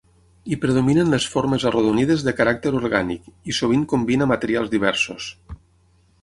[0.51, 5.29] Hi predominen les formes arrodonides de caràcter orgànic, i sovint combina materials diversos.